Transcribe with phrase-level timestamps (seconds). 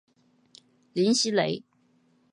[0.95, 1.63] 林熙蕾。